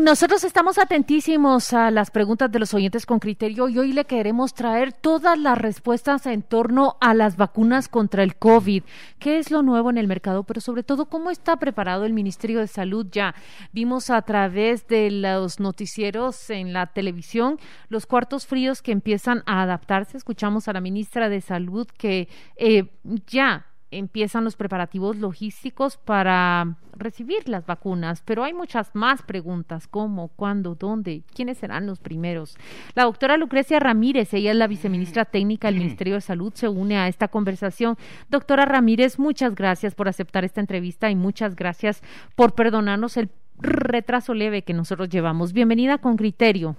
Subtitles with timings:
[0.00, 4.54] Nosotros estamos atentísimos a las preguntas de los oyentes con criterio y hoy le queremos
[4.54, 8.82] traer todas las respuestas en torno a las vacunas contra el COVID.
[9.18, 10.44] ¿Qué es lo nuevo en el mercado?
[10.44, 13.34] Pero sobre todo, ¿cómo está preparado el Ministerio de Salud ya?
[13.72, 17.58] Vimos a través de los noticieros en la televisión
[17.90, 20.16] los cuartos fríos que empiezan a adaptarse.
[20.16, 22.90] Escuchamos a la ministra de Salud que eh,
[23.26, 30.28] ya empiezan los preparativos logísticos para recibir las vacunas, pero hay muchas más preguntas, cómo,
[30.28, 32.56] cuándo, dónde, quiénes serán los primeros.
[32.94, 36.98] La doctora Lucrecia Ramírez, ella es la viceministra técnica del Ministerio de Salud, se une
[36.98, 37.96] a esta conversación.
[38.28, 42.02] Doctora Ramírez, muchas gracias por aceptar esta entrevista y muchas gracias
[42.36, 45.52] por perdonarnos el retraso leve que nosotros llevamos.
[45.52, 46.76] Bienvenida con criterio.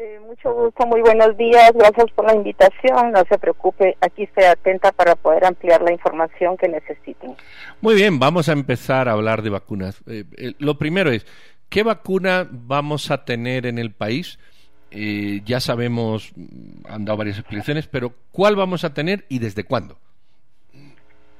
[0.00, 4.44] Eh, mucho gusto, muy buenos días, gracias por la invitación, no se preocupe, aquí estoy
[4.44, 7.34] atenta para poder ampliar la información que necesiten.
[7.80, 10.00] Muy bien, vamos a empezar a hablar de vacunas.
[10.06, 11.26] Eh, eh, lo primero es,
[11.68, 14.38] ¿qué vacuna vamos a tener en el país?
[14.90, 16.32] ya sabemos,
[16.88, 19.98] han dado varias explicaciones, pero ¿cuál vamos a tener y desde cuándo?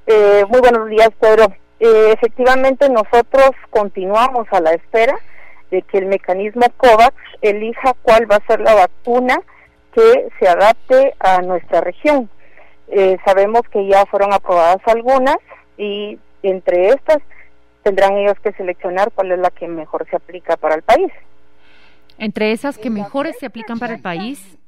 [0.06, 1.46] muy buenos días, Pedro.
[1.80, 5.18] efectivamente, nosotros continuamos a la espera
[5.70, 9.40] de que el mecanismo COVAX elija cuál va a ser la vacuna
[9.94, 12.28] que se adapte a nuestra región.
[12.88, 15.36] Eh, sabemos que ya fueron aprobadas algunas
[15.76, 17.18] y entre estas
[17.82, 21.12] tendrán ellos que seleccionar cuál es la que mejor se aplica para el país.
[22.18, 24.58] Entre esas que mejores se aplican para el país,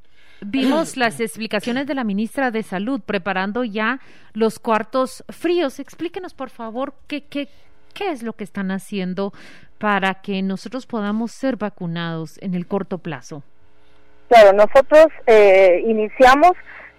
[0.41, 4.01] vimos las explicaciones de la ministra de Salud preparando ya
[4.33, 5.81] los cuartos fríos.
[5.81, 7.49] Explíquenos, por favor, qué, qué,
[7.95, 9.33] qué es lo que están haciendo
[9.79, 13.43] para que nosotros podamos ser vacunados en el corto plazo?
[14.29, 16.53] Claro, nosotros eh, iniciamos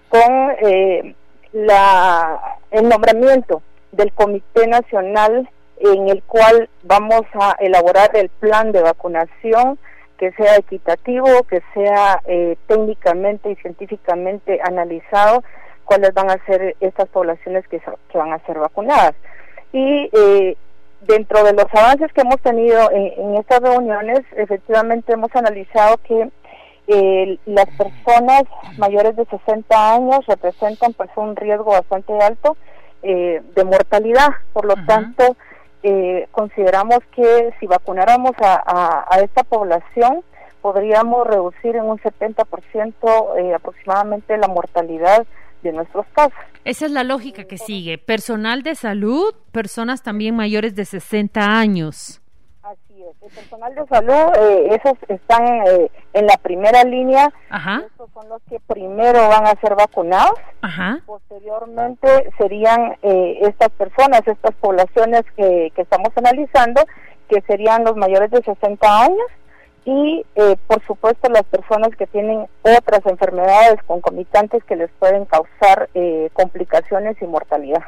[0.09, 1.15] con eh,
[1.53, 3.61] la, el nombramiento
[3.91, 5.49] del Comité Nacional
[5.79, 9.79] en el cual vamos a elaborar el plan de vacunación
[10.17, 15.43] que sea equitativo, que sea eh, técnicamente y científicamente analizado
[15.83, 19.15] cuáles van a ser estas poblaciones que, que van a ser vacunadas.
[19.73, 20.57] Y eh,
[21.07, 26.29] dentro de los avances que hemos tenido en, estas reuniones, efectivamente hemos analizado que
[26.87, 28.43] eh, las personas
[28.77, 32.57] mayores de 60 años representan pues un riesgo bastante alto
[33.03, 34.29] eh, de mortalidad.
[34.53, 35.35] Por lo tanto,
[35.83, 40.23] eh, consideramos que si vacunáramos a, a, esta población,
[40.61, 45.25] podríamos reducir en un 70% aproximadamente la mortalidad
[45.61, 46.33] de nuestros casos.
[46.63, 47.97] Esa es la lógica que sigue.
[47.97, 52.21] Personal de salud, personas también mayores de 60 años.
[52.61, 53.21] Así es.
[53.21, 57.31] El personal de salud, eh, esos están eh, en la primera línea.
[57.49, 57.83] Ajá.
[57.93, 60.39] Esos son los que primero van a ser vacunados.
[60.61, 60.99] Ajá.
[61.05, 66.83] Posteriormente serían eh, estas personas, estas poblaciones que, que estamos analizando,
[67.27, 69.27] que serían los mayores de 60 años
[69.85, 75.89] y eh, por supuesto las personas que tienen otras enfermedades concomitantes que les pueden causar
[75.93, 77.83] eh, complicaciones y mortalidad.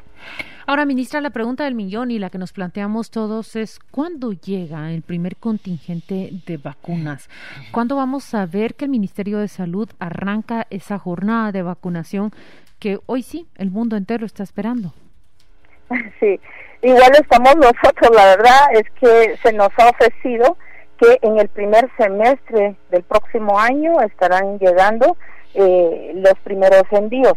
[0.65, 4.91] Ahora, ministra, la pregunta del millón y la que nos planteamos todos es ¿cuándo llega
[4.91, 7.29] el primer contingente de vacunas?
[7.71, 12.31] ¿Cuándo vamos a ver que el Ministerio de Salud arranca esa jornada de vacunación
[12.79, 14.93] que hoy sí el mundo entero está esperando?
[16.19, 16.39] Sí,
[16.81, 20.57] igual estamos nosotros, la verdad es que se nos ha ofrecido
[21.03, 25.18] que en el primer semestre del próximo año estarán llegando
[25.53, 27.34] eh, los primeros envíos.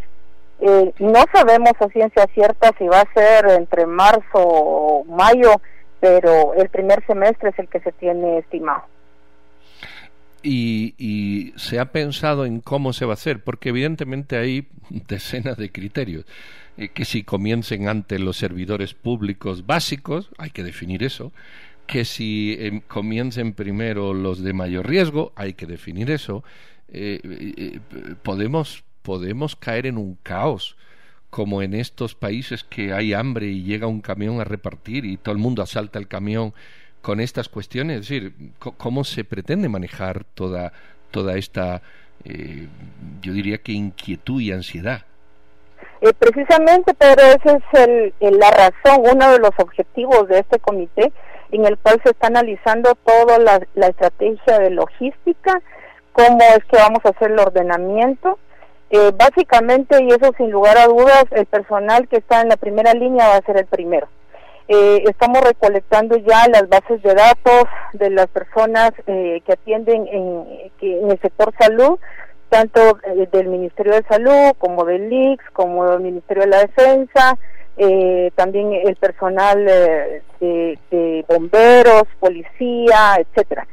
[0.60, 5.60] Eh, no sabemos a ciencia cierta si va a ser entre marzo o mayo,
[6.00, 8.84] pero el primer semestre es el que se tiene estimado.
[10.43, 15.56] Y, y, se ha pensado en cómo se va a hacer, porque evidentemente hay decenas
[15.56, 16.25] de criterios.
[16.77, 21.33] Eh, que si comiencen ante los servidores públicos básicos, hay que definir eso,
[21.86, 26.44] que si em, comiencen primero los de mayor riesgo, hay que definir eso,
[26.88, 27.80] eh, eh,
[28.22, 30.77] podemos, podemos caer en un caos
[31.30, 35.33] como en estos países que hay hambre y llega un camión a repartir y todo
[35.34, 36.54] el mundo asalta el camión
[37.03, 40.72] con estas cuestiones, es decir, cómo se pretende manejar toda,
[41.10, 41.83] toda esta,
[42.24, 42.66] eh,
[43.21, 45.03] yo diría que inquietud y ansiedad.
[46.18, 51.12] precisamente, pero esa es el, la razón, uno de los objetivos de este comité
[51.51, 55.60] en el cual se está analizando toda la, estrategia de logística,
[56.13, 58.39] cómo es que vamos a hacer el ordenamiento.
[58.91, 62.93] Eh, básicamente, y eso sin lugar a dudas, el personal que está en la primera
[62.93, 64.09] línea va a ser el primero.
[64.69, 70.45] Eh, estamos recolectando ya las bases de datos de las personas eh, que atienden en,
[70.81, 72.01] en, el sector salud,
[72.48, 77.39] tanto eh, del Ministerio de Salud como del IX, como del Ministerio de la Defensa,
[78.34, 83.66] también el personal de, de, bomberos, policía, etcétera.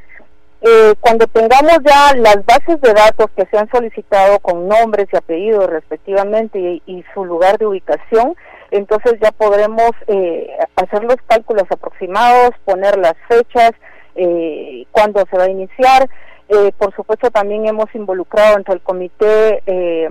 [1.00, 5.70] cuando tengamos ya las bases de datos que se han solicitado con nombres y apellidos
[5.70, 8.34] respectivamente y su lugar de ubicación,
[8.74, 13.70] entonces ya podremos eh, hacer los cálculos aproximados, poner las fechas,
[14.16, 16.08] eh, cuándo se va a iniciar.
[16.48, 20.08] Eh, por supuesto, también hemos involucrado entre el comité eh,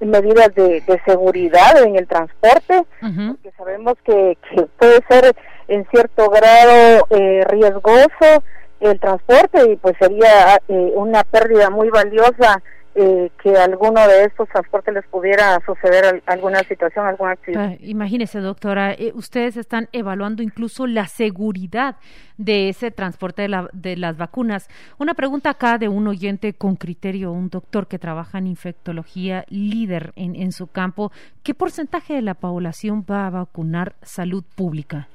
[0.00, 4.36] medidas de, seguridad en el transporte, porque sabemos que,
[4.78, 5.34] puede ser
[5.68, 7.06] en cierto grado
[7.48, 8.42] riesgoso
[8.80, 12.62] el transporte y pues sería una pérdida muy valiosa
[12.98, 17.76] eh, que alguno de estos transportes les pudiera suceder alguna situación, algún accidente.
[17.78, 21.96] Ah, imagínese, doctora, eh, ustedes están evaluando incluso la seguridad
[22.38, 24.68] de ese transporte de, la, de, las vacunas.
[24.98, 30.14] Una pregunta acá de un oyente con criterio, un doctor que trabaja en infectología, líder
[30.16, 31.12] en, en su campo.
[31.42, 35.08] ¿Qué porcentaje de la población va a vacunar salud pública?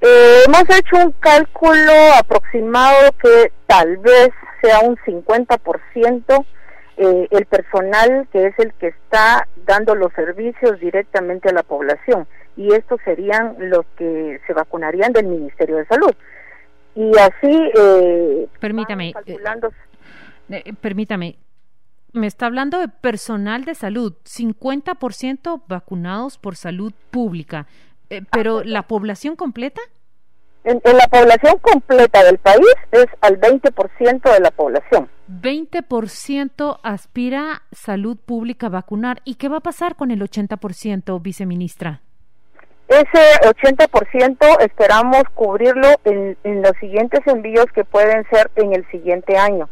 [0.00, 4.30] Eh, hemos hecho un cálculo aproximado que tal vez
[4.60, 6.44] sea un 50%
[6.98, 12.26] eh, el personal que es el que está dando los servicios directamente a la población
[12.56, 16.14] y estos serían los que se vacunarían del Ministerio de Salud.
[16.94, 17.70] Y así...
[17.74, 19.12] Eh, permítame.
[20.48, 21.36] Eh, permítame.
[22.14, 27.66] Me está hablando de personal de salud, 50% vacunados por salud pública,
[28.30, 29.82] pero ¿la población completa?
[30.66, 35.08] En, la población completa del país es al 20% de la población.
[35.30, 39.20] 20% aspira salud pública a vacunar.
[39.24, 42.00] ¿Y qué va a pasar con el 80%, viceministra?
[42.88, 49.68] Ese 80% esperamos cubrirlo en, los siguientes envíos que pueden ser en el siguiente año.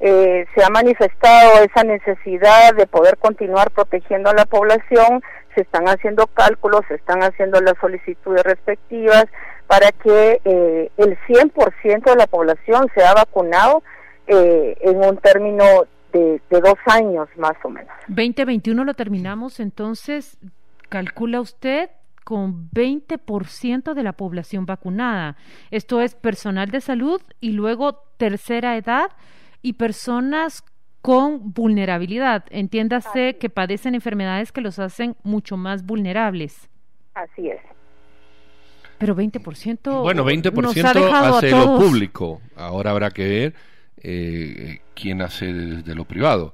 [0.00, 5.22] Eh, se ha manifestado esa necesidad de poder continuar protegiendo a la población,
[5.54, 9.24] se están haciendo cálculos, se están haciendo las solicitudes respectivas,
[9.68, 13.82] para que eh, el 100% de la población sea vacunado
[14.26, 15.64] eh, en un término
[16.12, 17.92] de, dos años más o menos.
[18.08, 20.38] 2021 lo terminamos, entonces,
[20.88, 21.90] calcula usted
[22.24, 25.36] con 20% de la población vacunada.
[25.70, 29.10] Esto es personal de salud y luego tercera edad
[29.60, 30.64] y personas
[31.02, 32.44] con vulnerabilidad.
[32.50, 36.68] Entiéndase que padecen enfermedades que los hacen mucho más vulnerables.
[37.14, 37.60] Así es.
[38.98, 40.02] Pero 20%.
[40.02, 42.40] Bueno, 20% hace lo público.
[42.56, 43.54] Ahora habrá que ver
[44.02, 46.52] eh, quién hace desde lo privado.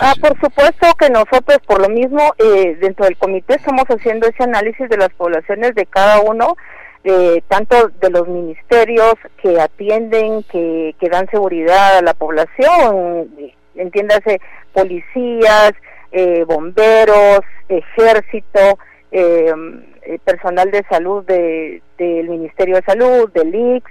[0.00, 4.42] ah, por supuesto que nosotros, por lo mismo, eh, dentro del comité estamos haciendo ese
[4.42, 6.56] análisis de las poblaciones de cada uno,
[7.04, 13.28] eh, tanto de los ministerios que atienden, que, que dan seguridad a la población,
[13.76, 14.40] entiéndase,
[14.72, 15.72] policías,
[16.10, 18.78] eh, bomberos, ejército,
[19.10, 19.52] eh,
[20.08, 23.84] eh, personal de salud de, del Ministerio de Salud, del IX.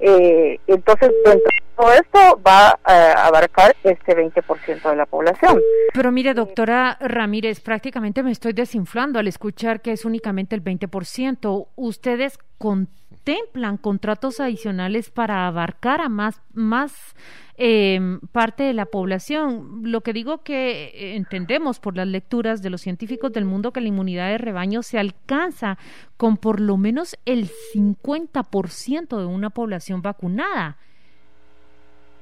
[0.00, 5.60] Eh, entonces, dentro de todo esto va a abarcar este 20% de la población.
[5.92, 11.66] Pero mire, doctora Ramírez, prácticamente me estoy desinflando al escuchar que es únicamente el 20%.
[11.76, 17.14] ¿Ustedes contemplan contratos adicionales para abarcar a más, más
[17.62, 18.00] eh,
[18.32, 19.82] parte de la población.
[19.82, 23.82] Lo que digo que eh, entendemos por las lecturas de los científicos del mundo que
[23.82, 25.76] la inmunidad de rebaño se alcanza
[26.16, 30.78] con por lo menos el 50% de una población vacunada.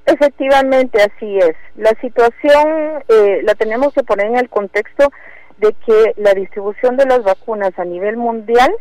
[0.07, 1.55] Efectivamente, así es.
[1.77, 5.13] La situación eh, la tenemos que poner en el contexto
[5.59, 8.73] de que la distribución de las vacunas a nivel mundial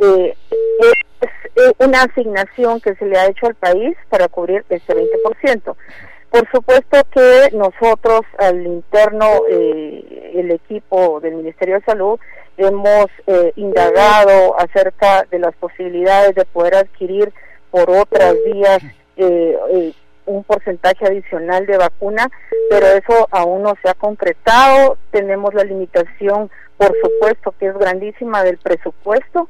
[0.00, 0.34] eh,
[0.80, 0.94] es
[1.78, 5.74] una asignación que se le ha hecho al país para cubrir este 20%.
[6.30, 12.18] Por supuesto que nosotros al interno, eh, el equipo del Ministerio de Salud,
[12.56, 17.32] hemos eh, indagado acerca de las posibilidades de poder adquirir
[17.70, 18.82] por otras vías
[20.26, 22.28] un porcentaje adicional de vacuna,
[22.70, 24.96] pero eso aún no se ha concretado.
[25.10, 29.48] Tenemos la limitación, por supuesto, que es grandísima del presupuesto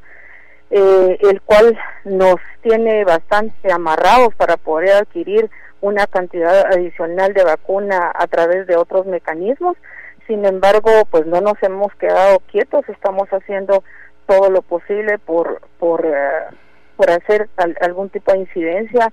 [0.74, 5.50] eh, el cual nos tiene bastante amarrados para poder adquirir
[5.82, 9.76] una cantidad adicional de vacuna a través de otros mecanismos.
[10.26, 13.84] Sin embargo, pues no nos hemos quedado quietos, estamos haciendo
[14.26, 16.56] todo lo posible por por, eh,
[16.96, 17.50] por hacer
[17.82, 19.12] algún tipo de incidencia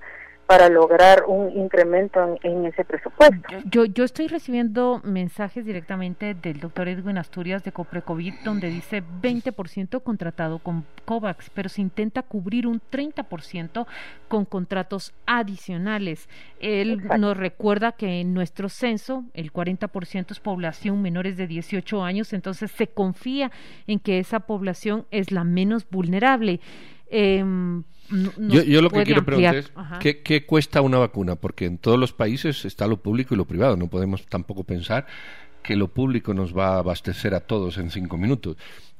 [0.50, 3.36] para lograr un incremento en, ese presupuesto.
[3.66, 10.02] Yo, yo estoy recibiendo mensajes directamente del doctor Edwin Asturias de Coprecovid donde dice 20%
[10.02, 13.86] contratado con COVAX, pero se intenta cubrir un 30%
[14.26, 16.28] con contratos adicionales.
[16.58, 22.32] Él nos recuerda que en nuestro censo el 40% es población menores de 18 años,
[22.32, 23.52] entonces se confía
[23.86, 26.58] en que esa población es la menos vulnerable.
[27.06, 27.44] Eh,
[28.10, 31.36] yo, lo que quiero preguntar es, ¿qué, cuesta una vacuna?
[31.36, 33.76] Porque en todos los países está lo público y lo privado.
[33.76, 35.06] No podemos tampoco pensar
[35.62, 38.56] que lo público nos va a abastecer a todos en cinco minutos.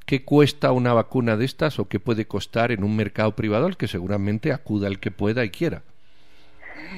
[0.07, 3.76] ¿Qué cuesta una vacuna de estas o qué puede costar en un mercado privado al
[3.76, 5.83] que seguramente acuda el que pueda y quiera?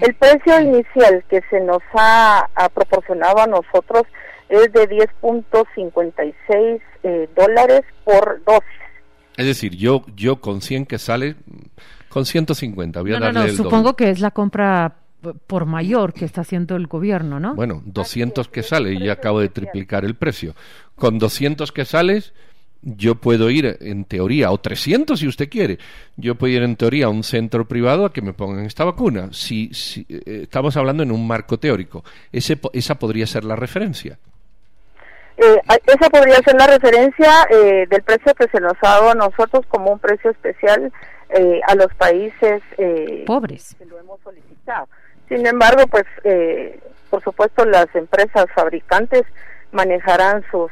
[0.01, 4.05] El precio inicial que se nos ha, proporcionado a nosotros
[4.49, 8.69] es de 10.56 eh, dólares por dosis.
[9.37, 11.37] Es decir, yo, yo con 100 que sale,
[12.13, 14.97] con 150, voy a no, darle no, supongo que es la compra
[15.47, 17.55] por mayor que está haciendo el gobierno, ¿no?
[17.55, 20.55] Bueno, 200 que sale y ya acabo de triplicar el precio.
[20.95, 22.35] Con 200 que sales,
[22.83, 25.79] yo puedo ir en teoría, o 300 si usted quiere,
[26.17, 29.31] yo puedo ir en teoría a un centro privado a que me pongan esta vacuna.
[29.33, 34.19] Si, si eh, estamos hablando en un marco teórico, ese, esa podría ser la referencia.
[35.37, 39.15] Eh, esa podría ser la referencia eh, del precio que se nos ha dado a
[39.15, 40.93] nosotros como un precio especial
[41.31, 44.87] eh, a los países eh, pobres que lo hemos solicitado.
[45.29, 46.05] Sin embargo, pues
[47.09, 49.23] por supuesto las empresas fabricantes
[49.73, 50.71] manejarán sus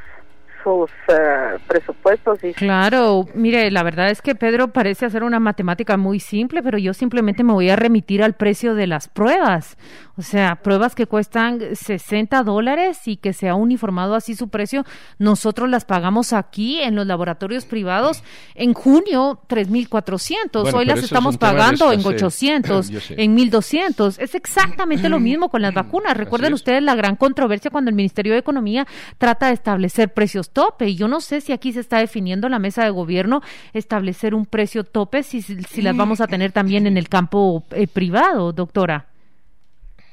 [0.62, 2.43] sus eh, presupuestos.
[2.45, 2.52] Y...
[2.52, 6.95] Claro, mire, la verdad es que Pedro parece hacer una matemática muy simple, pero yo
[6.95, 9.76] simplemente me voy a remitir al precio de las pruebas.
[10.20, 14.84] O sea, pruebas que cuestan 60 dólares y que se ha uniformado así su precio,
[15.18, 18.22] nosotros las pagamos aquí en los laboratorios privados
[18.54, 24.18] en junio 3.400, hoy las estamos pagando en 800, en 1.200.
[24.18, 26.14] Es exactamente lo mismo con las vacunas.
[26.14, 28.86] Recuerden ustedes la gran controversia cuando el Ministerio de Economía
[29.16, 30.90] trata de establecer precios tope.
[30.90, 33.40] Y yo no sé si aquí se está definiendo la mesa de gobierno
[33.72, 37.86] establecer un precio tope, si, si las vamos a tener también en el campo eh,
[37.86, 39.10] privado, doctora.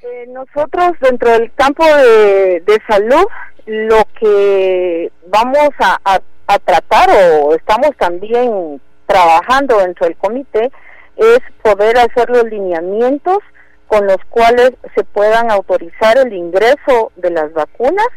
[0.01, 3.25] Eh, nosotros dentro del campo de, salud
[3.65, 7.09] lo que vamos a, a, tratar
[7.41, 10.71] o estamos también trabajando dentro del comité
[11.17, 13.39] es poder hacer los lineamientos
[13.87, 18.07] con los cuales se puedan autorizar el ingreso de las vacunas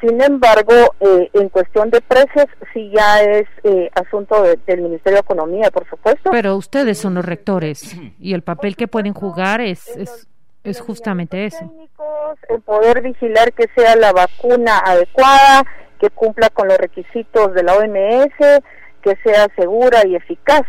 [0.00, 5.20] sin embargo, eh, en cuestión de precios, sí ya es eh, asunto del Ministerio de
[5.20, 6.30] Economía, por supuesto.
[6.30, 10.28] Pero ustedes son los rectores y el papel que pueden jugar es,
[10.80, 11.72] justamente eso.
[12.48, 15.64] el poder vigilar que sea la vacuna adecuada,
[16.00, 18.62] que cumpla con los requisitos de la OMS,
[19.02, 20.66] que sea segura y eficaz.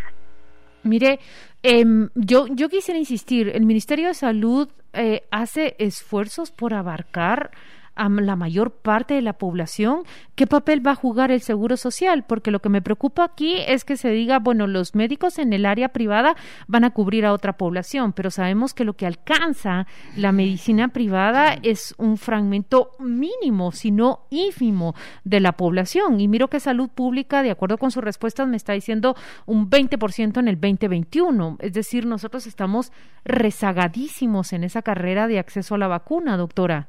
[0.83, 1.19] Mire,
[1.63, 7.51] em, yo, yo quisiera insistir, el Ministerio de Salud eh, hace esfuerzos por abarcar
[7.99, 10.03] a la mayor parte de la población,
[10.35, 12.23] ¿qué papel va a jugar el Seguro Social?
[12.25, 15.65] Porque lo que me preocupa aquí es que se diga, bueno, los médicos en el
[15.65, 16.35] área privada
[16.67, 21.57] van a cubrir a otra población, pero sabemos que lo que alcanza la medicina privada
[21.61, 26.21] es un fragmento mínimo, si no ínfimo, de la población.
[26.21, 29.15] Y miro que salud pública, de acuerdo con sus respuestas, me está diciendo
[29.45, 31.57] un 20% en el 2021.
[31.59, 32.93] Es decir, nosotros estamos
[33.25, 36.87] rezagadísimos en esa carrera de acceso a la vacuna, doctora.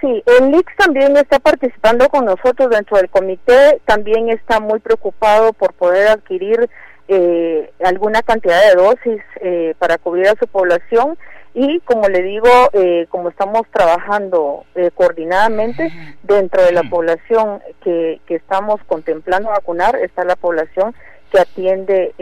[0.00, 5.54] Sí, el IX también está participando con nosotros dentro del comité, también está muy preocupado
[5.54, 6.68] por poder adquirir
[7.08, 11.16] eh, alguna cantidad de dosis eh, para cubrir a su población
[11.54, 15.90] y como le digo, eh, como estamos trabajando coordinadamente
[16.24, 20.94] dentro de la población que, que estamos contemplando vacunar, está la población
[21.30, 22.12] que atiende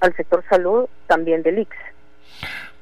[0.00, 1.76] al sector salud también del IX.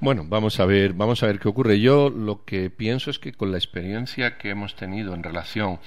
[0.02, 1.78] Bueno, vamos a ver, vamos a ver qué ocurre.
[1.78, 5.78] Yo lo que pienso es que con la experiencia que hemos tenido en relación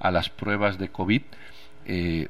[0.00, 1.20] a las pruebas de COVID,
[1.84, 2.28] eh,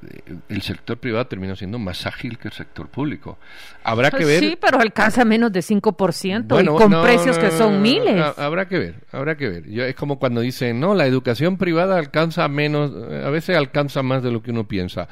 [0.49, 3.38] el sector privado termina siendo más ágil que el sector público.
[3.85, 4.40] Habrá que ver.
[4.40, 8.37] Sí, pero alcanza menos de 5% y con precios que son miles.
[8.37, 9.68] Habrá que ver, habrá que ver.
[9.68, 14.33] es como cuando dicen, no, la educación privada alcanza menos, a veces alcanza más de
[14.33, 15.07] lo que uno piensa.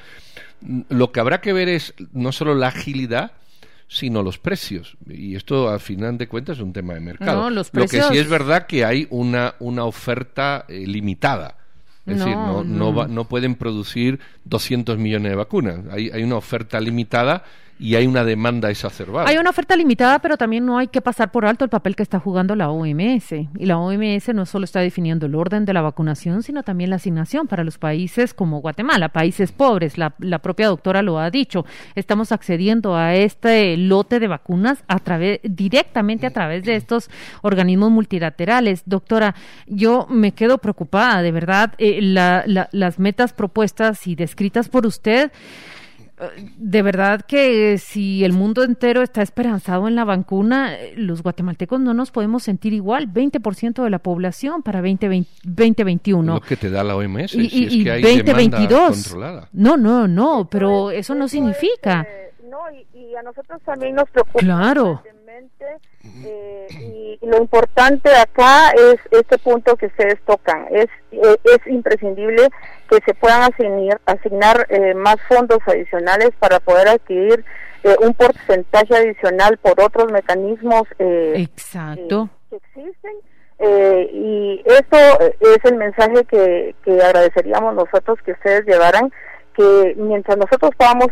[0.88, 3.30] Lo que habrá que ver es no solo la agilidad,
[3.88, 4.97] sino los precios.
[5.07, 7.50] Y esto, al final de cuentas, es un tema de mercado.
[7.50, 11.57] Lo que sí es verdad que hay una, una oferta eh, limitada.
[12.05, 15.81] Es decir, no, no, no, pueden producir 200 millones de vacunas.
[15.90, 17.43] Hay, hay una oferta limitada
[17.78, 19.28] y hay una demanda exacerbada.
[19.28, 22.02] Hay una oferta limitada, pero también no hay que pasar por alto el papel que
[22.02, 23.33] está jugando la OMS.
[23.33, 26.97] Y la OMS no solo está definiendo el orden de la vacunación, sino también la
[26.97, 29.99] asignación para los países como Guatemala, países pobres.
[29.99, 31.66] La, la propia doctora lo ha dicho.
[31.95, 37.11] Estamos accediendo a este lote de vacunas a través, directamente a través de estos
[37.42, 38.83] organismos multilaterales.
[38.87, 39.35] Doctora,
[39.66, 41.75] yo me quedo preocupada, de verdad.
[41.76, 45.30] Eh, las metas propuestas y descritas por usted
[46.56, 51.92] de verdad que si el mundo entero está esperanzado en la vacuna, los guatemaltecos no
[51.92, 56.35] nos podemos sentir igual, 20% de la población para 2021.
[56.35, 59.16] Lo que te da la OMS, y, si es que hay 2022.
[59.52, 62.06] No, no, no, pero eso no significa.
[62.49, 62.58] no,
[62.94, 64.40] y, a nosotros también nos preocupa.
[64.40, 65.02] Claro.
[66.25, 70.66] Eh, y lo importante acá es este punto que ustedes tocan.
[70.70, 72.48] Es, eh, es imprescindible
[72.88, 77.44] que se puedan asignar, asignar eh, más fondos adicionales para poder adquirir
[78.00, 82.28] un porcentaje adicional por otros mecanismos Exacto.
[82.50, 83.12] que existen.
[84.12, 89.12] y eso es el mensaje que, que agradeceríamos nosotros que ustedes llevaran
[89.56, 91.08] que mientras nosotros podamos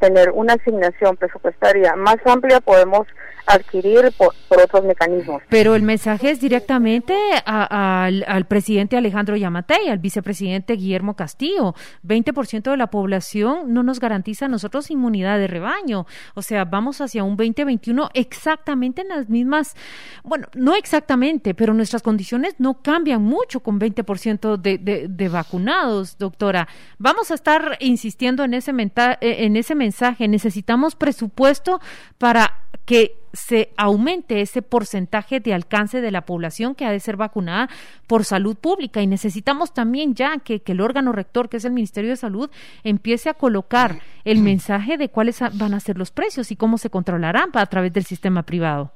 [0.00, 3.06] tener una asignación presupuestaria más amplia, podemos
[3.46, 5.42] adquirir por, otros mecanismos.
[5.48, 11.74] Pero el mensaje es directamente al, presidente Alejandro Yamatei, al vicepresidente Guillermo Castillo.
[12.06, 16.06] 20% de la población no nos garantiza a nosotros inmunidad de rebaño.
[16.34, 19.74] O sea, vamos hacia un 2021 exactamente en las mismas,
[20.22, 26.16] bueno, no exactamente, pero nuestras condiciones no cambian mucho con 20% de, de, de vacunados,
[26.18, 26.68] doctora.
[26.98, 30.28] Vamos a estar insistiendo en ese, eh, en ese mensaje.
[30.28, 31.80] Necesitamos presupuesto
[32.18, 32.52] para
[32.84, 37.68] que se aumente ese porcentaje de alcance de la población que ha de ser vacunada
[38.06, 42.10] por salud pública y necesitamos también ya que, el órgano rector, que es el Ministerio
[42.10, 42.50] de Salud,
[42.84, 46.90] empiece a colocar el mensaje de cuáles van a ser los precios y cómo se
[46.90, 48.92] controlarán a través del sistema privado.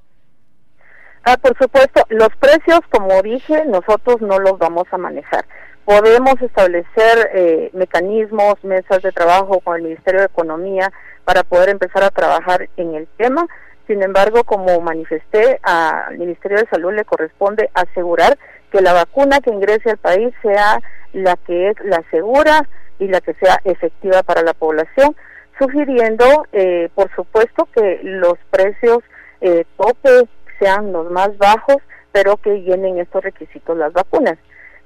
[1.25, 5.45] Ah, por supuesto, los precios, como dije, nosotros no los vamos a manejar.
[5.89, 10.93] Podemos establecer eh, mecanismos, mesas de trabajo con el Ministerio de Economía
[11.25, 13.47] para poder empezar a trabajar en el tema.
[13.87, 18.37] Sin embargo, como manifesté, al Ministerio de Salud le corresponde asegurar
[18.71, 20.79] que la vacuna que ingrese al país sea
[21.15, 22.69] la que es la segura
[22.99, 25.17] y la que sea efectiva para la población,
[25.59, 28.99] sugiriendo, eh, por supuesto, que los precios
[29.41, 30.29] eh, tope
[30.61, 31.79] sean los más bajos,
[32.13, 34.37] pero que llenen estos requisitos las vacunas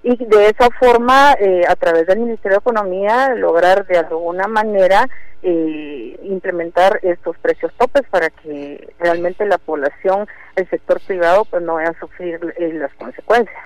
[0.03, 5.09] y de esa forma, eh, a través del Ministerio de Economía, lograr de alguna manera
[5.43, 11.75] eh, implementar estos precios topes para que realmente la población, el sector privado, pues no
[11.75, 13.57] vaya a sufrir eh, las consecuencias.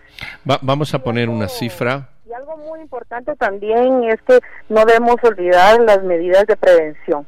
[0.45, 2.11] vamos a poner una cifra.
[2.29, 7.27] Y algo muy importante también es que no debemos olvidar las medidas de prevención.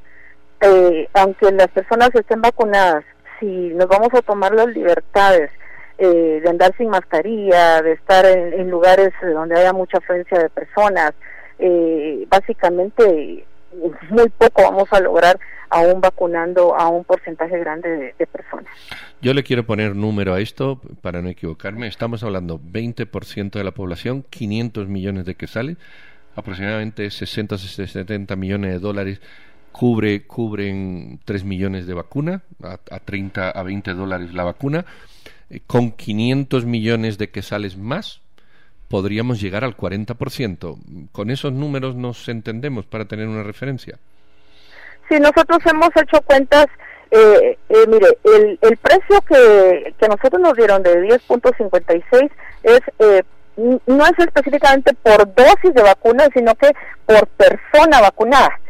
[1.14, 3.04] aunque las personas estén vacunadas,
[3.40, 5.50] si nos vamos a tomar las libertades,
[5.98, 11.12] eh, de andar sin mascarilla, de estar en, lugares donde haya mucha afluencia de personas.
[11.58, 13.44] Eh, básicamente,
[14.10, 18.72] muy poco vamos a lograr aún vacunando a un porcentaje grande de, personas.
[19.20, 21.88] Yo le quiero poner número a esto para no equivocarme.
[21.88, 25.76] Estamos hablando 20% de la población, 500 millones de quetzales,
[26.36, 29.20] aproximadamente 60 70 millones de dólares
[29.72, 34.84] cubre cubren 3 millones de vacuna, a, a 30 a 20 dólares la vacuna.
[35.50, 38.20] Eh, con 500 millones de quesales más,
[38.88, 40.78] podríamos llegar al 40%.
[41.12, 43.98] Con esos números nos entendemos para tener una referencia.
[45.08, 46.66] Si nosotros hemos hecho cuentas,
[47.10, 52.30] eh, eh, mire, el, el precio que, que nosotros nos dieron de 10.56
[52.64, 52.80] es
[53.58, 56.70] no es específicamente por dosis de vacuna, sino que
[57.06, 58.60] por persona vacunada.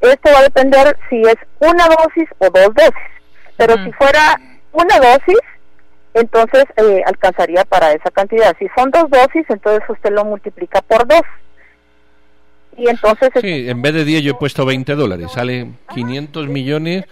[0.00, 3.12] Esto va a depender si es una dosis o dos dosis.
[3.56, 4.40] Pero si fuera
[4.72, 5.38] una dosis,
[6.14, 8.54] entonces eh, alcanzaría para esa cantidad.
[8.58, 11.22] Si son dos dosis, entonces usted lo multiplica por dos.
[12.76, 13.30] Y entonces...
[13.40, 17.04] Sí, en vez de 10 yo he puesto 20 dólares, sale 500 millones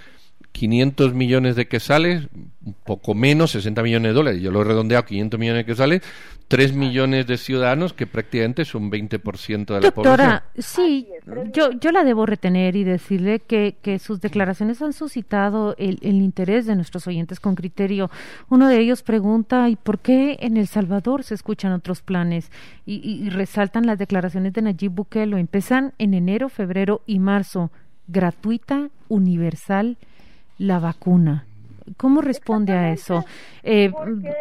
[0.52, 2.28] 500 millones de quesales,
[2.64, 6.02] un poco menos, 60 millones de dólares, yo lo he redondeado 500 millones de quesales,
[6.48, 9.94] 3 millones de ciudadanos, que prácticamente es un 20% de la población.
[9.94, 11.06] Doctora, sí,
[11.52, 16.16] yo, yo la debo retener y decirle que, que sus declaraciones han suscitado el, el,
[16.16, 18.10] interés de nuestros oyentes con criterio.
[18.48, 22.50] Uno de ellos pregunta, ¿y por qué en El Salvador se escuchan otros planes?
[22.84, 27.70] Y, y, y resaltan las declaraciones de Nayib Bukele, empiezan en enero, febrero y marzo,
[28.08, 29.98] gratuita, universal,
[30.60, 31.44] la vacuna.
[31.96, 33.24] ¿Cómo responde a eso?
[33.62, 34.32] Eh, Porque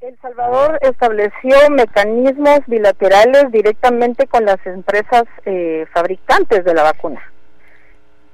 [0.00, 7.20] El Salvador estableció mecanismos bilaterales directamente con las empresas eh, fabricantes de la vacuna.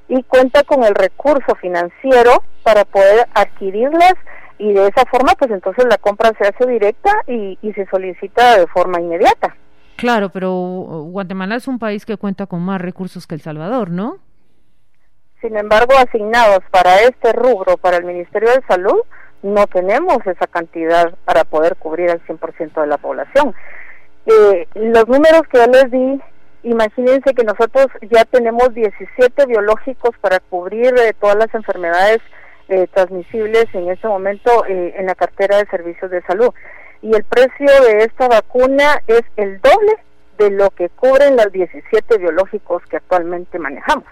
[0.09, 4.15] y cuenta con el recurso financiero para poder adquirirlas
[4.59, 8.59] y de esa forma pues entonces la compra se hace directa y, y se solicita
[8.59, 9.57] de forma inmediata.
[9.97, 10.51] Claro, pero
[11.11, 14.19] Guatemala es un país que cuenta con más recursos que El Salvador, ¿no?
[15.45, 19.03] Sin embargo, asignados para este rubro, para el Ministerio de Salud,
[19.43, 23.55] no tenemos esa cantidad para poder cubrir al 100% de la población.
[24.25, 26.19] Eh, los números que yo les di,
[26.63, 32.23] imagínense que nosotros ya tenemos 17 biológicos para cubrir eh, todas las enfermedades
[32.71, 36.55] eh, transmisibles en este momento en la cartera de servicios de salud.
[37.03, 39.93] Y el precio de esta vacuna es el doble
[40.39, 44.07] de lo que cubren los 17 biológicos que actualmente manejamos.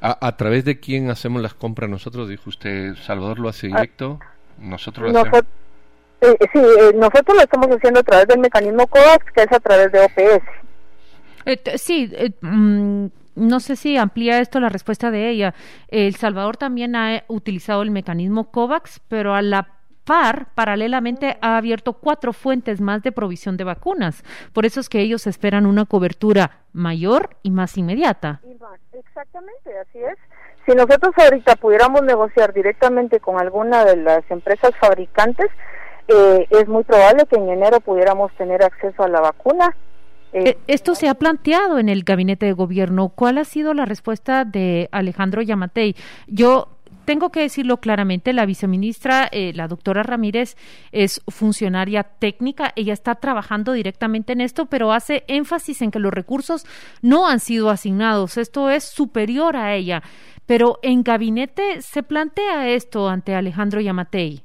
[0.00, 2.28] ¿A, través de quién hacemos las compras nosotros?
[2.28, 4.20] Dijo usted, Salvador lo hace ah, directo.
[4.58, 5.42] Nosotros lo hacemos.
[6.20, 6.60] Eh, sí,
[6.94, 11.80] nosotros lo estamos haciendo a través del mecanismo COVAX, que es a través de OPS.
[11.80, 13.06] sí, mm,
[13.36, 15.54] no sé si amplía esto la respuesta de ella.
[15.88, 19.77] El Salvador también ha utilizado el mecanismo COVAX, pero a la
[20.08, 24.24] par, paralelamente, ha abierto cuatro fuentes más de provisión de vacunas.
[24.54, 28.40] Por eso es que ellos esperan una cobertura mayor y más inmediata.
[28.94, 30.18] Exactamente, así es.
[30.64, 35.48] Si nosotros ahorita pudiéramos negociar directamente con alguna de las empresas fabricantes,
[36.08, 39.76] eh, es muy probable que en enero pudiéramos tener acceso a la vacuna
[40.32, 43.08] eh, eh, esto se ha planteado en el gabinete de gobierno.
[43.08, 45.96] ¿Cuál ha sido la respuesta de Alejandro Yamatei?
[46.26, 46.68] Yo
[47.08, 50.58] tengo que decirlo claramente, la viceministra, eh, la doctora Ramírez,
[50.92, 56.12] es funcionaria técnica, ella está trabajando directamente en esto, pero hace énfasis en que los
[56.12, 56.66] recursos
[57.00, 60.02] no han sido asignados, esto es superior a ella.
[60.44, 64.42] Pero en gabinete se plantea esto ante Alejandro Yamatei.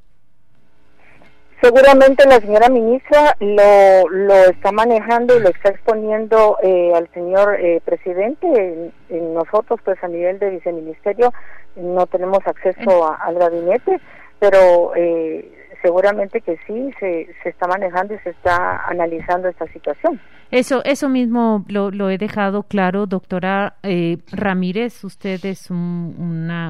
[1.63, 7.55] Seguramente la señora ministra lo, lo está manejando y lo está exponiendo eh, al señor
[7.57, 8.91] eh, presidente.
[9.09, 11.31] nosotros, pues a nivel de viceministerio,
[11.77, 14.01] no tenemos acceso al gabinete,
[14.39, 20.19] pero eh, seguramente que sí, se, se está manejando y se está analizando esta situación.
[20.49, 25.03] Eso, eso mismo lo, lo he dejado claro, doctora eh, Ramírez.
[25.03, 26.15] Usted es un,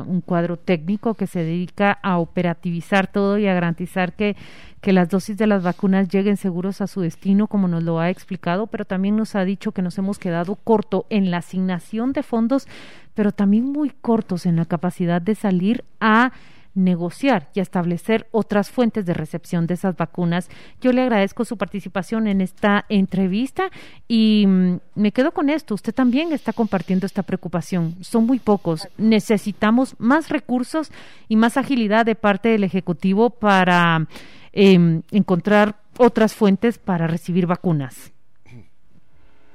[0.07, 4.35] un cuadro técnico que se dedica a operativizar todo y a garantizar que,
[4.81, 8.09] que las dosis de las vacunas lleguen seguros a su destino, como nos lo ha
[8.09, 12.23] explicado, pero también nos ha dicho que nos hemos quedado corto en la asignación de
[12.23, 12.67] fondos,
[13.13, 16.31] pero también muy cortos en la capacidad de salir a
[16.75, 20.49] negociar y establecer otras fuentes de recepción de esas vacunas.
[20.81, 23.69] Yo le agradezco su participación en esta entrevista
[24.07, 25.75] y mm, me quedo con esto.
[25.75, 27.95] Usted también está compartiendo esta preocupación.
[28.01, 28.87] Son muy pocos.
[28.97, 30.91] Necesitamos más recursos
[31.27, 34.07] y más agilidad de parte del Ejecutivo para
[34.51, 38.11] em, encontrar otras fuentes para recibir vacunas.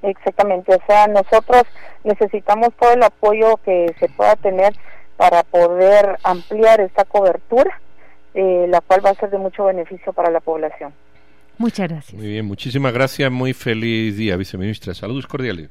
[0.02, 1.64] Exactamente, o sea, nosotros
[2.04, 4.72] necesitamos todo el apoyo que se pueda tener
[5.18, 7.80] para poder ampliar esta cobertura,
[8.34, 10.94] eh, la cual va a ser de mucho beneficio para la población.
[11.58, 12.14] Muchas gracias.
[12.14, 13.30] Muy bien, muchísimas gracias.
[13.30, 14.94] Muy feliz día, viceministra.
[14.94, 15.70] Saludos cordiales.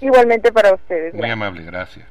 [0.00, 1.12] Igualmente para ustedes.
[1.12, 2.06] Muy amable, gracias.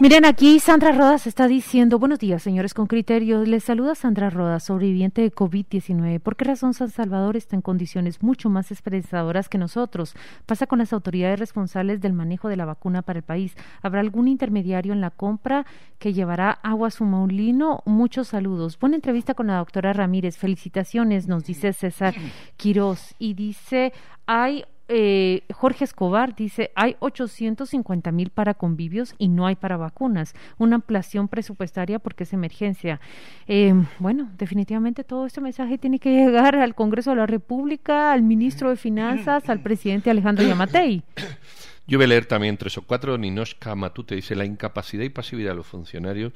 [0.00, 3.44] Miren, aquí Sandra Rodas está diciendo, buenos días, señores con criterio.
[3.44, 6.20] Les saluda Sandra Rodas, sobreviviente de COVID-19.
[6.20, 10.14] ¿Por qué razón San Salvador está en condiciones mucho más esperanzadoras que nosotros?
[10.46, 13.56] Pasa con las autoridades responsables del manejo de la vacuna para el país.
[13.82, 15.66] ¿Habrá algún intermediario en la compra
[15.98, 17.82] que llevará agua a su molino?
[17.84, 18.78] Muchos saludos.
[18.78, 20.36] Buena entrevista con la doctora Ramírez.
[20.36, 22.14] Felicitaciones, nos dice César
[22.56, 23.16] Quiroz.
[23.18, 23.92] Y dice,
[24.26, 30.34] hay eh, Jorge Escobar dice, hay 850 mil para convivios y no hay para vacunas.
[30.56, 33.00] Una ampliación presupuestaria porque es emergencia.
[33.46, 38.22] Eh, bueno, definitivamente todo este mensaje tiene que llegar al Congreso de la República, al
[38.22, 41.02] ministro de Finanzas, al presidente Alejandro Yamatei.
[41.88, 43.16] Yo voy a leer también tres o cuatro.
[43.16, 46.34] Ninoshka Matute dice, la incapacidad y pasividad de los funcionarios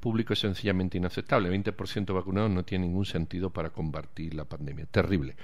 [0.00, 1.50] público es sencillamente inaceptable.
[1.50, 4.86] 20% vacunados no tiene ningún sentido para combatir la pandemia.
[4.86, 5.36] Terrible.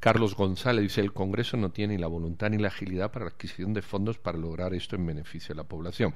[0.00, 3.30] Carlos González dice, el Congreso no tiene ni la voluntad ni la agilidad para la
[3.30, 6.12] adquisición de fondos para lograr esto en beneficio de la población.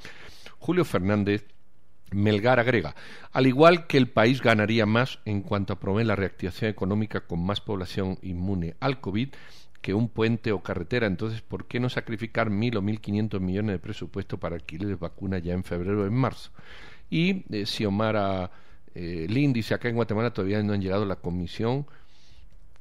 [0.58, 1.46] Julio Fernández
[2.10, 2.94] Melgar agrega,
[3.32, 7.44] al igual que el país ganaría más en cuanto a promover la reactivación económica con
[7.44, 9.30] más población inmune al COVID,
[9.84, 11.06] que un puente o carretera.
[11.06, 15.42] Entonces, ¿por qué no sacrificar mil o mil quinientos millones de presupuesto para alquiler vacunas
[15.42, 16.52] ya en febrero o en marzo?
[17.10, 18.50] Y eh, Xiomara
[18.94, 21.84] eh, dice, acá en Guatemala todavía no han llegado la comisión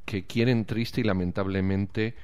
[0.05, 2.15] que quieren triste y lamentablemente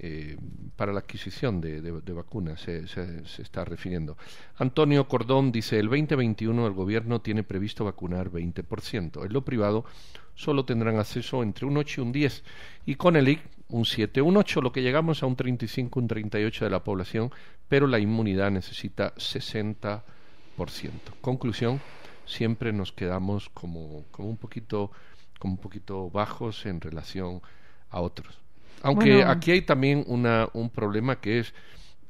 [0.00, 0.36] eh,
[0.74, 1.80] para la adquisición de,
[2.12, 4.16] vacunas, se, se, está refiriendo.
[4.56, 9.24] Antonio Cordón dice, el 2021 el gobierno tiene previsto vacunar 20%.
[9.24, 9.84] En lo privado
[10.34, 12.44] solo tendrán acceso entre un 8 y un 10.
[12.86, 16.08] Y con el IC un 7, un 8, lo que llegamos a un 35, un
[16.08, 17.30] 38 de la población,
[17.68, 20.02] pero la inmunidad necesita 60%.
[21.20, 21.80] Conclusión,
[22.24, 24.90] siempre nos quedamos como, como un poquito
[25.38, 27.42] como un poquito bajos en relación
[27.90, 28.38] a otros.
[28.82, 31.54] Aunque aquí hay también una, un problema que es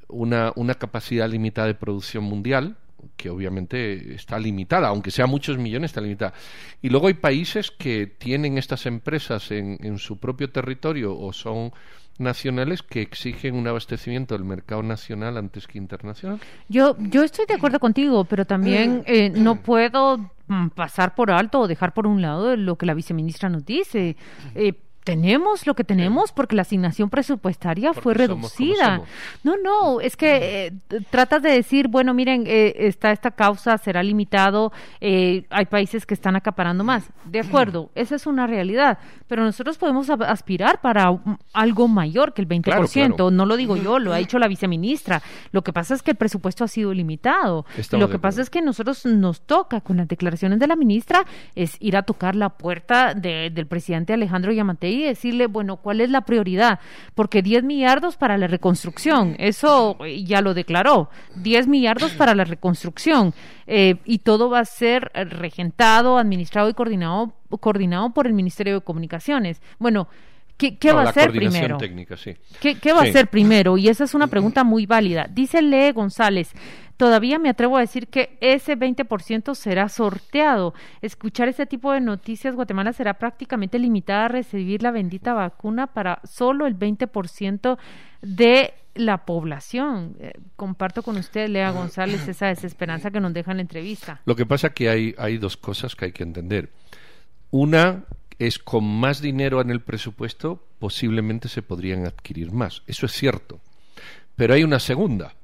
[0.08, 2.76] una, una capacidad limitada de producción mundial,
[3.16, 6.34] que obviamente está limitada, aunque sea muchos millones, está limitada.
[6.82, 11.72] Y luego hay países que tienen estas empresas en, en su propio territorio o son
[12.18, 16.40] nacionales que exigen un abastecimiento del mercado nacional antes que internacional.
[16.68, 21.60] Yo, yo estoy de acuerdo contigo, pero también eh, no puedo mm, pasar por alto
[21.60, 24.16] o dejar por un lado lo que la viceministra nos dice.
[24.54, 24.72] Eh,
[25.06, 29.02] tenemos lo que tenemos porque la asignación presupuestaria fue reducida.
[29.44, 34.02] No, no, es que eh, tratas de decir, bueno, miren, eh, está esta causa, será
[34.02, 37.04] limitado, eh, hay países que están acaparando más.
[37.24, 41.16] De acuerdo, esa es una realidad, pero nosotros podemos aspirar para
[41.52, 43.30] algo mayor que el 20%.
[43.30, 45.22] No lo digo yo, lo ha dicho la viceministra.
[45.52, 47.64] Lo que pasa es que el presupuesto ha sido limitado.
[47.92, 51.76] lo que pasa es que nosotros nos toca, con las declaraciones de la ministra, es
[51.78, 56.22] ir a tocar la puerta del presidente Alejandro Yamatei y decirle, bueno, ¿cuál es la
[56.22, 56.80] prioridad?
[57.14, 63.34] Porque 10 millardos para la reconstrucción, eso ya lo declaró, 10 millardos para la reconstrucción
[63.66, 68.80] eh, y todo va a ser regentado, administrado y coordinado, coordinado por el Ministerio de
[68.80, 69.60] Comunicaciones.
[69.78, 70.08] Bueno,
[70.56, 71.76] ¿Qué, va a ser primero?
[72.60, 73.76] ¿Qué, va a ser primero?
[73.76, 75.28] Y esa es una pregunta muy válida.
[75.30, 76.54] Dice Lee González,
[76.96, 80.74] todavía me atrevo a decir que ese 20% será sorteado.
[81.02, 86.20] Escuchar ese tipo de noticias, Guatemala será prácticamente limitada a recibir la bendita vacuna para
[86.24, 87.78] solo el 20%
[88.22, 90.16] de la población.
[90.20, 94.20] Eh, comparto con usted, Lea González, esa desesperanza que nos deja en la entrevista.
[94.24, 96.70] Lo que pasa es que hay, hay dos cosas que hay que entender.
[97.50, 98.04] Una
[98.38, 102.82] es con más dinero en el presupuesto posiblemente se podrían adquirir más.
[102.86, 103.60] Eso es cierto.
[104.34, 105.35] Pero hay una segunda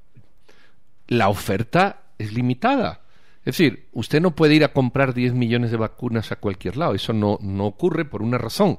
[1.12, 3.00] la oferta es limitada.
[3.40, 6.94] Es decir, usted no puede ir a comprar 10 millones de vacunas a cualquier lado.
[6.94, 8.78] Eso no, no ocurre por una razón,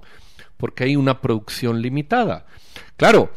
[0.58, 2.46] porque hay una producción limitada.
[2.96, 3.32] Claro,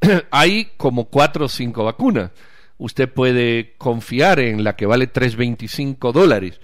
[0.30, 2.32] hay como cuatro o cinco vacunas.
[2.76, 6.60] Usted puede confiar en la que vale 3,25 dólares.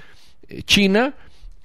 [0.49, 1.15] Eh, China,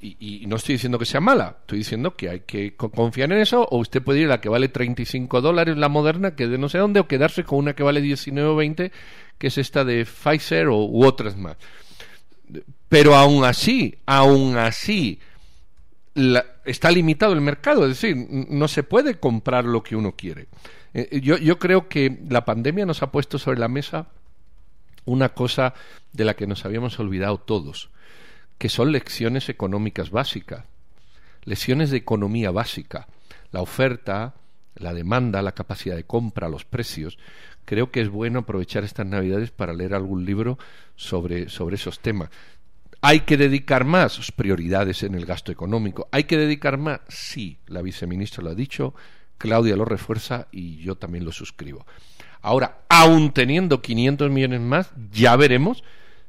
[0.01, 3.67] y, no estoy diciendo que sea mala, estoy diciendo que hay que confiar en eso,
[3.69, 6.69] o usted puede ir a la que vale 35 dólares, la moderna, que de no
[6.69, 8.91] sé dónde, o quedarse con una que vale 19 o 20,
[9.37, 11.57] que es esta de Pfizer o, u otras más.
[12.89, 15.19] Pero aún así, aún así,
[16.65, 20.47] está limitado el mercado, es decir, no se puede comprar lo que uno quiere.
[20.93, 24.07] Eh, eh, yo creo que la pandemia nos ha puesto sobre la mesa
[25.05, 25.73] una cosa
[26.13, 27.89] de la que nos habíamos olvidado todos,
[28.57, 30.65] que son lecciones económicas básicas,
[31.43, 33.07] lecciones de economía básica,
[33.51, 34.35] la oferta,
[34.75, 37.17] la demanda, la capacidad de compra, los precios,
[37.65, 40.57] creo que es bueno aprovechar estas Navidades para leer algún libro
[40.95, 42.29] sobre, sobre esos temas.
[43.01, 46.07] ¿Hay que dedicar más prioridades en el gasto económico?
[46.11, 47.01] ¿Hay que dedicar más?
[47.07, 48.95] Sí, la viceministra lo ha dicho,
[49.37, 51.85] Claudia lo refuerza y yo también lo suscribo.
[52.41, 55.83] Ahora, aún teniendo 500 millones más, ya veremos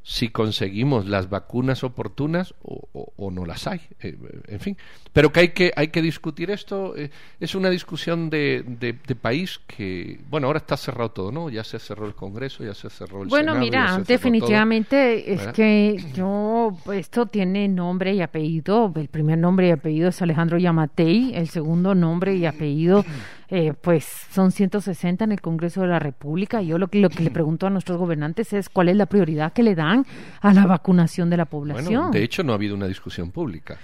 [0.08, 3.80] si conseguimos las vacunas oportunas o, no las hay.
[4.00, 4.16] Eh,
[4.46, 4.76] en fin,
[5.12, 6.96] pero que hay que, hay que discutir esto.
[6.96, 11.50] Eh, es una discusión de, de, país que, bueno, ahora está cerrado todo, ¿no?
[11.50, 13.68] Ya se cerró el Congreso, ya se cerró el bueno, Senado.
[13.68, 18.92] Bueno, mira, definitivamente es que yo, esto tiene nombre y apellido.
[18.94, 23.04] El primer nombre y apellido es Alejandro Yamatei, el segundo nombre y apellido
[23.48, 26.62] eh, pues son 160 en el Congreso de la República.
[26.62, 29.52] Yo lo que, lo que le pregunto a nuestros gobernantes es cuál es la prioridad
[29.52, 30.04] que le dan
[30.40, 32.10] a la vacunación de la población.
[32.10, 33.78] de hecho, no ha habido una discusión pública.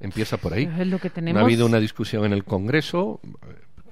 [0.00, 0.66] Empieza por ahí.
[0.66, 3.20] No ha habido una discusión en el Congreso,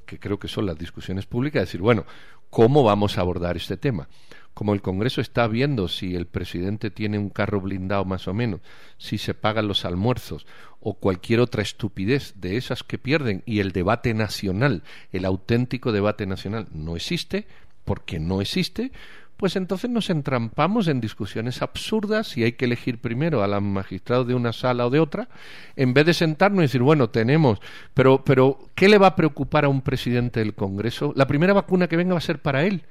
[0.07, 2.05] que creo que son las discusiones públicas, decir, bueno,
[2.51, 4.09] ¿cómo vamos a abordar este tema?
[4.55, 8.61] Como el Congreso está viendo si el presidente tiene un carro blindado más o menos,
[8.99, 10.47] si se pagan los almuerzos
[10.81, 13.43] o cualquier otra estupidez de esas que pierden.
[13.47, 14.83] Y el debate nacional,
[15.13, 17.47] el auténtico debate nacional no existe,
[17.85, 18.93] porque no existe,
[19.41, 24.35] pues entonces nos entrampamos en discusiones absurdas y hay que elegir primero al magistrado de
[24.35, 25.29] una sala o de otra,
[25.77, 27.59] en vez de sentarnos y decir, bueno, tenemos,
[27.95, 31.15] pero, pero ¿qué le va a preocupar a un presidente del Congreso?
[31.17, 32.85] La primera vacuna que venga va a ser para él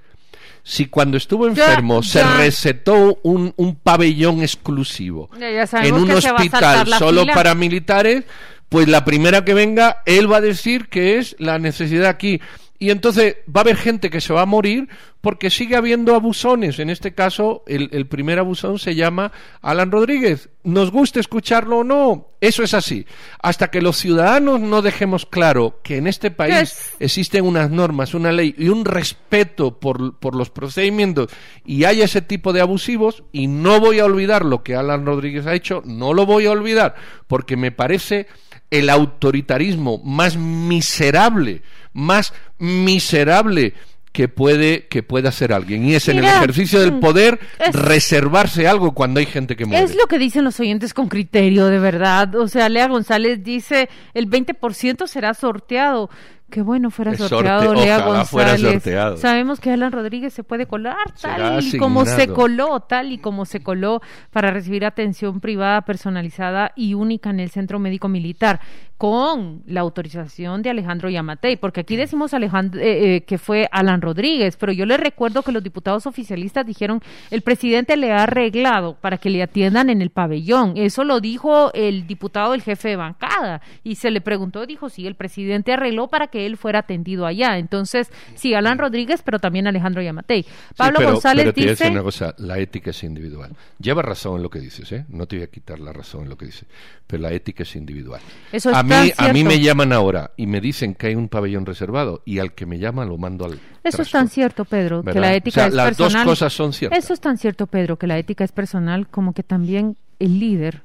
[0.64, 7.56] si cuando estuvo enfermo se recetó un, un pabellón exclusivo en un hospital solo para
[7.56, 8.24] militares,
[8.70, 12.40] pues la primera que venga, él va a decir que es la necesidad aquí.
[12.82, 14.88] Y entonces va a haber gente que se va a morir
[15.20, 16.80] porque sigue habiendo abusones.
[16.80, 20.50] En este caso, el, el, primer abusón se llama Alan Rodríguez.
[20.64, 23.06] Nos gusta escucharlo o no, eso es así.
[23.42, 28.32] Hasta que los ciudadanos no dejemos claro que en este país existen unas normas, una
[28.32, 31.30] ley y un respeto por, por los procedimientos
[31.66, 35.46] y hay ese tipo de abusivos, y no voy a olvidar lo que Alan Rodríguez
[35.46, 36.96] ha hecho, no lo voy a olvidar,
[37.28, 38.28] porque me parece
[38.70, 41.62] el autoritarismo más miserable,
[41.94, 43.74] más miserable
[44.12, 47.40] que puede que pueda hacer alguien y es en el ejercicio del mm, poder
[47.72, 49.84] reservarse algo cuando hay gente que muere.
[49.84, 52.36] Es lo que dicen los oyentes con criterio, de verdad.
[52.36, 56.10] O sea, Lea González dice el 20% será sorteado.
[56.50, 58.84] Qué bueno fuera sorteado Lea González.
[59.20, 63.46] Sabemos que Alan Rodríguez se puede colar tal y como se coló, tal y como
[63.46, 68.60] se coló para recibir atención privada, personalizada y única en el Centro Médico Militar
[69.00, 74.02] con la autorización de Alejandro Yamatei, porque aquí decimos Alejandro, eh, eh, que fue Alan
[74.02, 78.98] Rodríguez, pero yo le recuerdo que los diputados oficialistas dijeron el presidente le ha arreglado
[79.00, 80.74] para que le atiendan en el pabellón.
[80.76, 85.08] Eso lo dijo el diputado del jefe de bancada y se le preguntó, dijo, sí,
[85.08, 87.58] el presidente arregló para que él fuera atendido allá.
[87.58, 90.46] Entonces, sí, Alan Rodríguez, pero también Alejandro Yamatei.
[90.76, 91.90] Pablo González dice...
[91.90, 93.52] una cosa, la ética es individual.
[93.80, 95.06] Lleva razón en lo que dices, ¿eh?
[95.10, 96.66] No te voy a quitar la razón en lo que dices,
[97.08, 98.22] pero la ética es individual.
[98.52, 101.66] Eso a mí, a mí me llaman ahora y me dicen que hay un pabellón
[101.66, 105.20] reservado y al que me llama lo mando al Eso es tan cierto, Pedro, que
[105.20, 106.14] la ética es las personal.
[106.14, 107.00] Las dos cosas son ciertas.
[107.00, 110.82] Eso es tan cierto, Pedro, que la ética es personal como que también el líder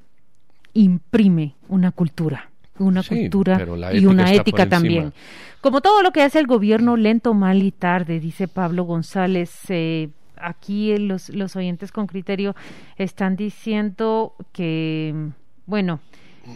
[0.72, 3.58] imprime una cultura una cultura
[3.92, 5.12] y una ética también.
[5.60, 10.10] Como todo lo que hace el gobierno lento, mal y tarde, dice Pablo González, eh,
[10.36, 12.54] aquí los, los oyentes con criterio
[12.96, 15.14] están diciendo que,
[15.66, 16.00] bueno,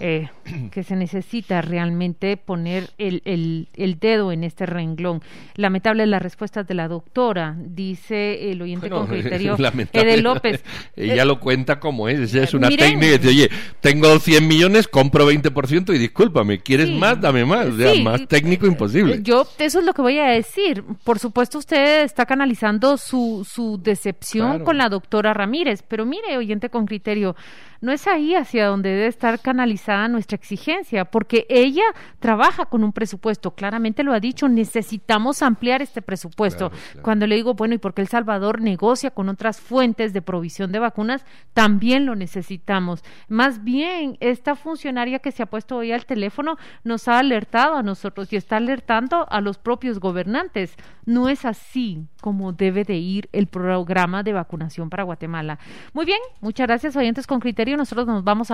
[0.01, 0.29] eh,
[0.71, 5.23] que se necesita realmente poner el, el, el, dedo en este renglón.
[5.55, 9.57] Lamentable la respuesta de la doctora, dice el oyente con criterio
[9.93, 10.63] Ede López.
[10.97, 13.19] Ella lo cuenta como es, es una técnica.
[13.19, 17.21] Dice, oye, tengo 100 millones, compro 20% y discúlpame, ¿quieres más?
[17.21, 17.69] Dame más.
[18.03, 19.21] más técnico imposible.
[19.23, 20.85] Yo, eso es lo que voy a decir.
[21.05, 26.69] Por supuesto, usted está canalizando su, su decepción con la doctora Ramírez, pero mire, oyente
[26.71, 27.37] con criterio,
[27.81, 31.85] no es ahí hacia donde debe estar canalizada nuestra exigencia, porque ella
[32.19, 36.73] trabaja con un presupuesto, claramente lo ha dicho, necesitamos ampliar este presupuesto.
[37.03, 40.79] Cuando le digo, bueno, ¿y porque El Salvador negocia con otras fuentes de provisión de
[40.79, 41.25] vacunas?
[41.53, 43.05] También lo necesitamos.
[43.29, 47.83] Más bien, esta funcionaria que se ha puesto hoy al teléfono nos ha alertado a
[47.83, 50.75] nosotros y está alertando a los propios gobernantes.
[51.05, 55.59] No es así como debe de ir el programa de vacunación para Guatemala.
[55.93, 58.47] Muy bien, muchas gracias, oyentes con criterio nosotros nos vamos a